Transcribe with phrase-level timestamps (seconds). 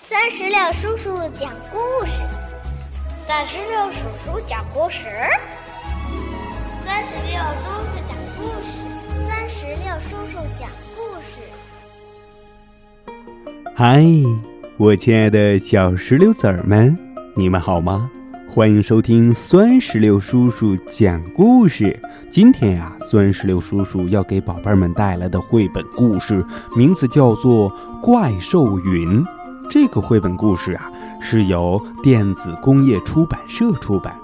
[0.00, 2.20] 三十六叔叔讲故事，
[3.26, 5.06] 三十六叔叔讲故事，
[6.86, 8.86] 三十六叔叔讲故事，
[9.26, 11.42] 三十六叔叔讲故事。
[13.74, 14.04] 嗨，
[14.76, 16.96] 我亲爱的小石榴籽儿们，
[17.34, 18.08] 你们好吗？
[18.48, 22.00] 欢迎收听酸石榴叔叔讲故事。
[22.30, 26.46] 今天呀，酸石榴叔叔要给宝贝们带来的绘本故事
[26.76, 27.68] 名字叫做
[28.00, 29.24] 《怪兽云》。
[29.70, 30.90] 这个绘本故事啊，
[31.20, 34.18] 是由电子工业出版社出版，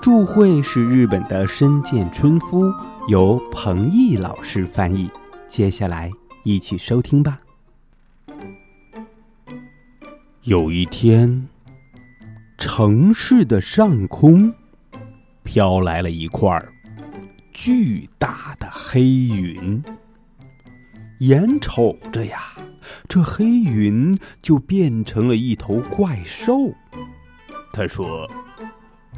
[0.00, 2.72] 著绘是日本的深见春夫，
[3.08, 5.10] 由彭毅老师翻译。
[5.48, 6.10] 接下来
[6.44, 7.40] 一起收听吧。
[10.42, 11.48] 有一天，
[12.56, 14.54] 城市的上空
[15.42, 16.64] 飘来了一块
[17.52, 19.82] 巨大的黑云，
[21.20, 22.52] 眼瞅着呀。
[23.08, 26.72] 这黑云就变成了一头怪兽。
[27.72, 28.28] 他说：“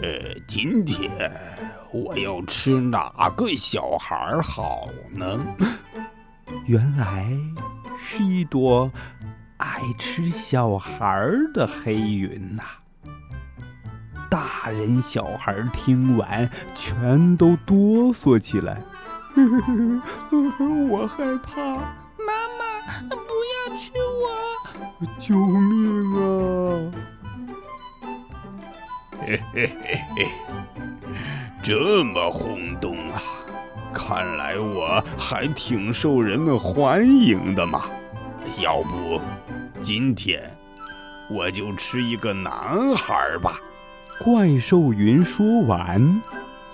[0.00, 1.10] 呃，今天
[1.92, 5.38] 我要吃哪个小孩好呢？”
[6.66, 7.30] 原来
[8.02, 8.90] 是一朵
[9.58, 12.62] 爱吃小孩的黑云呐！
[14.30, 18.82] 大人小孩听完全都哆嗦起来。
[20.88, 21.60] 我害怕，
[22.18, 22.62] 妈妈
[23.08, 23.76] 不要。
[23.76, 24.24] 吃我！
[25.18, 26.18] 救命啊！
[29.20, 30.28] 嘿嘿嘿嘿，
[31.62, 33.22] 这么轰动啊！
[33.92, 37.84] 看来我还挺受人们欢迎的嘛。
[38.60, 39.20] 要不，
[39.80, 40.42] 今天
[41.30, 43.60] 我就吃一个男孩吧。
[44.18, 46.20] 怪兽云说完，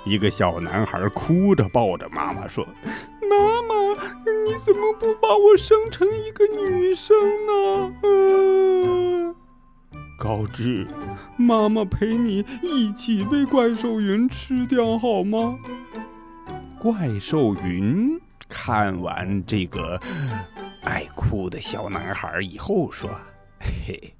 [0.04, 2.66] 一个小男孩哭着抱着妈妈说
[3.28, 3.74] ：“妈妈。”
[4.46, 7.16] 你怎么不把我生成一个女生
[7.46, 7.94] 呢？
[8.02, 9.34] 嗯，
[10.18, 10.86] 高志，
[11.38, 15.58] 妈妈陪你一起被怪兽云吃掉好吗？
[16.78, 19.98] 怪兽云看完这个
[20.82, 23.10] 爱哭的小男孩以后说
[23.86, 24.14] ：“嘿，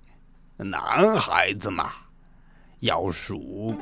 [0.57, 1.91] 男孩子嘛，
[2.81, 3.75] 要数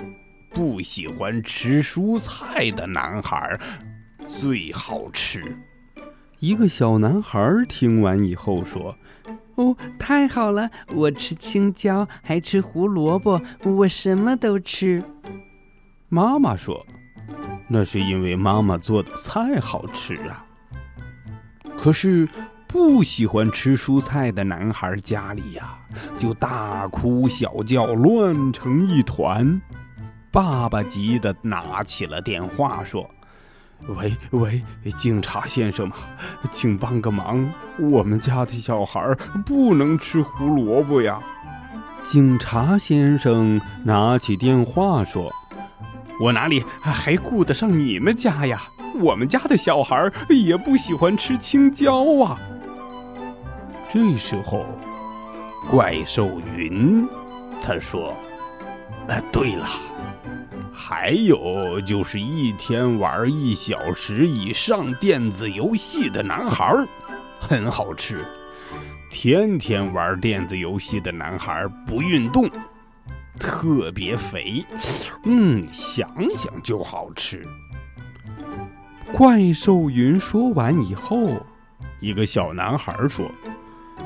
[0.52, 3.58] 不喜欢吃蔬菜的男孩
[4.26, 5.42] 最好吃。”
[6.38, 8.96] 一个小男孩听完以后说
[9.54, 10.68] ：“哦，太好了！
[10.88, 15.02] 我吃青椒，还吃胡萝卜，我什么都吃。”
[16.10, 16.84] 妈妈说
[17.70, 20.44] ：“那是因为妈妈做的菜好吃啊。”
[21.78, 22.28] 可是
[22.66, 25.78] 不喜欢吃蔬菜的男孩家里呀，
[26.18, 29.60] 就大哭小叫，乱成一团。
[30.32, 33.08] 爸爸急得拿起了电话说。
[33.88, 34.62] 喂喂，
[34.96, 35.96] 警察先生嘛，
[36.52, 41.20] 请帮个忙，我们家的小孩不能吃胡萝卜呀。
[42.04, 45.32] 警察先生拿起电话说
[46.22, 48.62] ：“我哪里还顾得上你们家呀？
[49.00, 52.38] 我们家的小孩也不喜欢吃青椒啊。”
[53.90, 54.64] 这时候，
[55.68, 57.04] 怪兽云
[57.60, 58.14] 他说
[59.08, 59.66] ：“哎，对了。”
[60.84, 66.74] 还有就是一天玩一小时以上电子游戏的男孩，
[67.38, 68.24] 很好吃。
[69.08, 72.50] 天天玩电子游戏的男孩不运动，
[73.38, 74.64] 特别肥。
[75.24, 77.40] 嗯，想想就好吃。
[79.12, 81.46] 怪兽云说完以后，
[82.00, 83.30] 一个小男孩说：“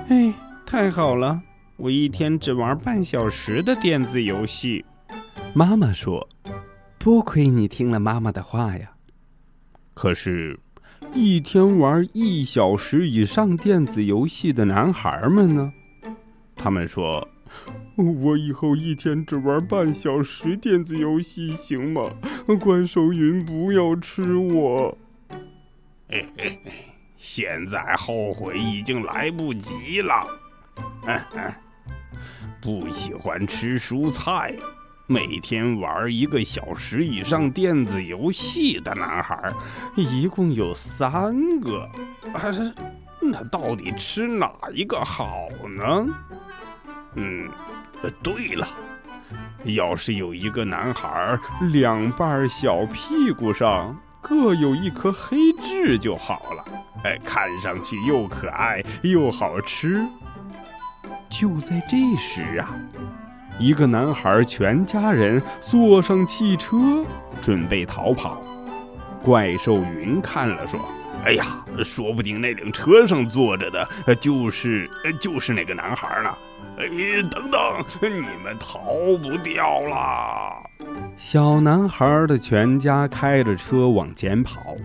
[0.08, 0.30] 哎，
[0.66, 1.40] 太好了，
[1.78, 4.84] 我一天只玩半小时的电子游戏。”
[5.54, 6.28] 妈妈说。
[7.06, 8.90] 多亏你听了妈妈的话呀！
[9.94, 10.58] 可是，
[11.14, 15.72] 一天玩一小时以上电子游戏的男孩们呢？
[16.56, 17.28] 他们说
[17.94, 22.10] ：“我以后一天只玩半小时电子游戏行吗？
[22.58, 24.98] 怪兽云不要吃我！”
[26.10, 26.72] 嘿嘿嘿，
[27.16, 30.26] 现在后悔已经来不及了。
[32.60, 34.52] 不喜欢吃蔬菜。
[35.08, 39.48] 每天玩一个小时以上电子游戏的男孩，
[39.94, 41.88] 一共有三个。
[42.34, 42.74] 还是
[43.20, 46.06] 那到底吃哪一个好呢？
[47.14, 47.48] 嗯，
[48.20, 48.66] 对了，
[49.62, 51.38] 要是有一个男孩
[51.70, 56.64] 两半小屁股上各有一颗黑痣就好了。
[57.04, 60.04] 哎，看上去又可爱又好吃。
[61.28, 62.74] 就在这时啊。
[63.58, 67.04] 一个男孩全家人坐上汽车，
[67.40, 68.42] 准备逃跑。
[69.22, 70.78] 怪兽云看了说
[71.24, 74.88] ：“哎呀，说不定那辆车上坐着的，就是
[75.18, 76.30] 就是那个男孩呢。
[76.78, 76.86] 哎，
[77.30, 77.60] 等等，
[78.02, 78.78] 你们逃
[79.22, 80.62] 不掉啦！
[81.16, 84.76] 小男孩的全家开着车往前跑，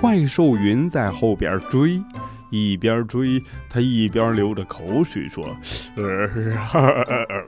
[0.00, 2.00] 怪兽云在后边追，
[2.52, 5.42] 一边追他一边流着口水说
[5.96, 7.42] ：“呃，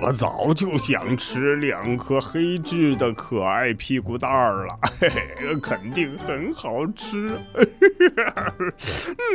[0.00, 7.28] 我早就想吃两颗黑痣的可爱屁股蛋儿了，嘿 嘿，肯定很好吃。”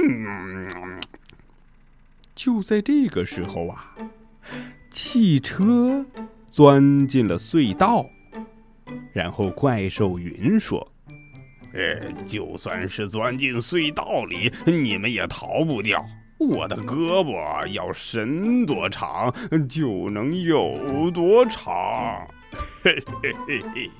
[0.09, 0.99] 嗯。
[2.33, 3.93] 就在这个时候啊，
[4.89, 6.03] 汽车
[6.49, 8.09] 钻进了隧道，
[9.13, 10.90] 然后怪兽云说
[11.73, 16.03] ：“呃，就算是钻进隧道里，你们也逃不掉。
[16.37, 19.33] 我的胳膊要伸多长，
[19.69, 22.27] 就能有多长。”
[22.83, 23.91] 嘿嘿嘿嘿。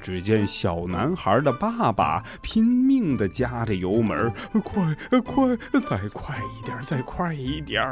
[0.00, 4.32] 只见小男孩的爸爸拼命地夹着油门，
[4.64, 7.82] 快快，再快一点，再快一点！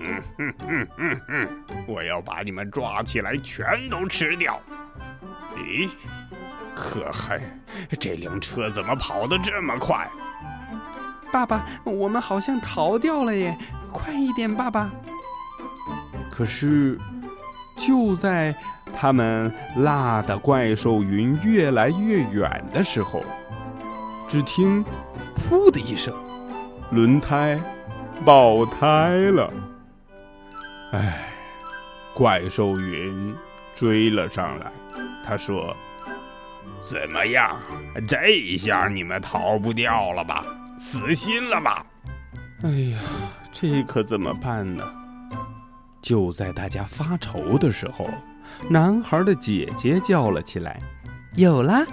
[0.00, 1.48] 嗯哼哼哼哼，
[1.86, 4.60] 我要把你们抓起来，全都吃掉！
[5.56, 5.90] 咦，
[6.74, 7.40] 可恨，
[7.98, 10.08] 这辆车怎么跑得这么快？
[11.32, 13.56] 爸爸，我们好像逃掉了耶！
[13.92, 14.90] 快一点，爸爸！
[16.30, 16.98] 可是，
[17.76, 18.54] 就在……
[18.96, 23.24] 他们拉的怪兽云越来越远的时候，
[24.28, 24.84] 只听
[25.50, 26.14] “噗”的一声，
[26.92, 27.58] 轮胎
[28.24, 29.52] 爆胎了。
[30.92, 31.24] 哎，
[32.14, 33.34] 怪兽云
[33.74, 34.70] 追了上来，
[35.24, 35.76] 他说
[36.80, 37.60] ：“怎么样？
[38.06, 40.44] 这一下你们逃不掉了吧？
[40.80, 41.86] 死心了吧？”
[42.62, 42.98] 哎呀，
[43.52, 44.84] 这可怎么办呢？
[46.02, 48.06] 就在大家发愁的时候。
[48.68, 50.78] 男孩的姐姐叫了起来
[51.34, 51.84] ：“有了！”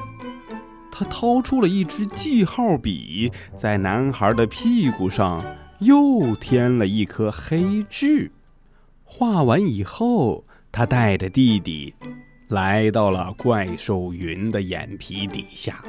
[0.92, 5.42] 他掏出了一支记号笔，在男孩的屁股上
[5.80, 8.30] 又添了一颗黑痣。
[9.06, 11.96] 画完以后，他带着弟弟
[12.52, 15.82] 来到了怪兽云的眼皮底下，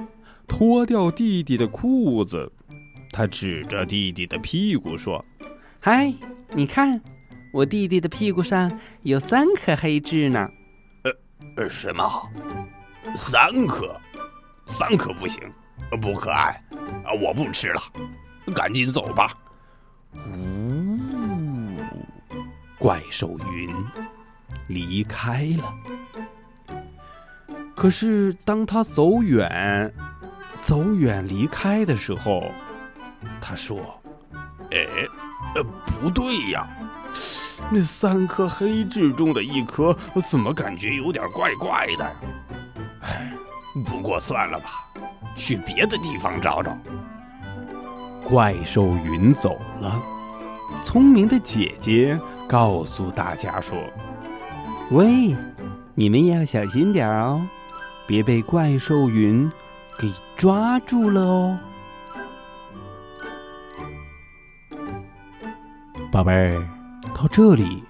[0.46, 2.50] 脱掉弟弟的裤子。
[3.10, 5.24] 他指着弟弟的屁股说
[5.80, 6.14] ：“嗨，
[6.52, 7.00] 你看，
[7.52, 8.70] 我弟弟的屁股上
[9.02, 10.48] 有三颗黑痣呢。”
[11.58, 12.08] 呃，什么？
[13.16, 14.00] 三颗？
[14.66, 15.42] 三颗不行，
[16.00, 16.52] 不可爱
[17.04, 17.12] 啊！
[17.20, 17.82] 我不吃了，
[18.54, 19.36] 赶紧走吧。
[20.14, 20.96] 呜，
[22.78, 23.68] 怪兽云
[24.68, 25.74] 离开了。
[27.82, 29.92] 可是当他走远、
[30.60, 32.44] 走远离开的时候，
[33.40, 33.76] 他说
[34.70, 34.78] ：“哎，
[35.56, 35.64] 呃，
[36.00, 36.64] 不对呀。”
[37.72, 39.92] 那三颗黑痣中的一颗，
[40.30, 42.04] 怎么感觉有点怪怪的？
[43.00, 43.32] 哎，
[43.84, 44.84] 不过算了吧，
[45.34, 46.78] 去别的地方找找。
[48.22, 50.00] 怪兽云走了，
[50.84, 53.76] 聪明的姐姐告诉大家说
[54.92, 55.34] ：“喂，
[55.96, 57.44] 你们也要小心点儿哦，
[58.06, 59.50] 别被怪兽云
[59.98, 61.58] 给抓住了哦。”
[66.10, 66.68] 宝贝儿。
[67.14, 67.84] 到这里，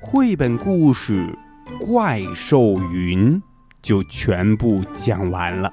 [0.00, 1.32] 绘本故事
[1.78, 3.34] 《怪兽云》
[3.80, 5.72] 就全部讲完了。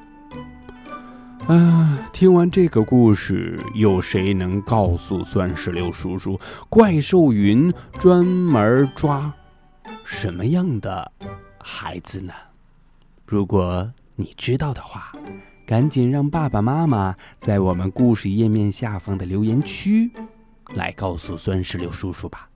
[1.47, 6.39] 啊，听完这个故事，有谁能告诉酸石榴叔叔，
[6.69, 9.33] 怪兽云专门抓
[10.03, 11.11] 什么样的
[11.59, 12.31] 孩子呢？
[13.25, 15.11] 如果你知道的话，
[15.65, 20.11] 赶紧让爸爸妈妈在我们故事页面下方的留言区
[20.75, 22.47] 来告诉孙石榴叔叔吧。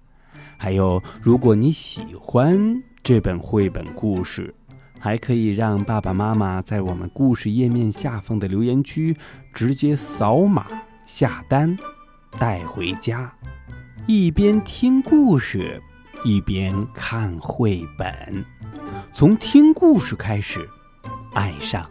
[0.57, 4.53] 还有，如果你喜欢这本绘本故事，
[4.99, 9.17] 还可以让爸爸妈妈在我们故事页面下方的留言区
[9.51, 10.67] 直接扫码
[11.03, 11.75] 下单，
[12.37, 13.33] 带回家，
[14.07, 15.81] 一边听故事，
[16.23, 18.45] 一边看绘本，
[19.13, 20.67] 从听故事开始，
[21.33, 21.85] 爱上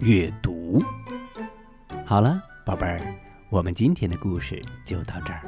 [0.00, 0.82] 阅读。
[2.04, 3.00] 好了，宝贝儿，
[3.48, 5.42] 我们今天的故事就到这儿，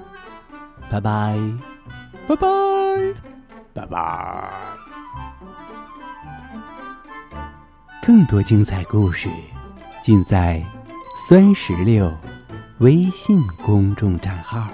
[0.91, 1.39] 拜拜。
[2.27, 2.47] 拜拜，
[3.73, 4.51] 拜拜！
[8.03, 9.31] 更多精彩故事
[10.03, 10.63] 尽在
[11.27, 12.15] “酸石榴”
[12.81, 14.69] 微信公众账号。